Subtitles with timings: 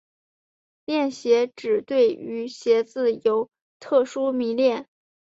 [0.85, 4.89] 恋鞋指对于鞋子有特殊迷恋。